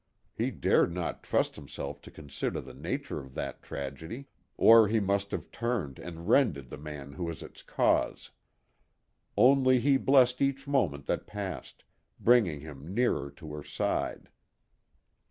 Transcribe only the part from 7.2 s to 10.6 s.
was its cause. Only he blessed